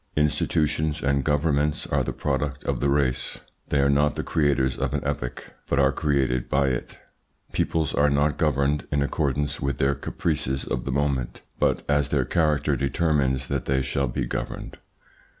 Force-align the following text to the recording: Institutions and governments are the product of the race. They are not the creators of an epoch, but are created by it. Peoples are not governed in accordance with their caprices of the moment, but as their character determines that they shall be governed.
Institutions 0.15 1.03
and 1.03 1.23
governments 1.23 1.85
are 1.85 2.03
the 2.03 2.11
product 2.11 2.63
of 2.63 2.79
the 2.79 2.89
race. 2.89 3.41
They 3.69 3.81
are 3.81 3.87
not 3.89 4.15
the 4.15 4.23
creators 4.23 4.75
of 4.75 4.95
an 4.95 5.03
epoch, 5.03 5.53
but 5.69 5.77
are 5.77 5.91
created 5.91 6.49
by 6.49 6.69
it. 6.69 6.97
Peoples 7.51 7.93
are 7.93 8.09
not 8.09 8.39
governed 8.39 8.87
in 8.91 9.03
accordance 9.03 9.59
with 9.61 9.77
their 9.77 9.93
caprices 9.93 10.65
of 10.65 10.85
the 10.85 10.91
moment, 10.91 11.43
but 11.59 11.83
as 11.87 12.09
their 12.09 12.25
character 12.25 12.75
determines 12.75 13.47
that 13.47 13.65
they 13.65 13.83
shall 13.83 14.07
be 14.07 14.25
governed. 14.25 14.79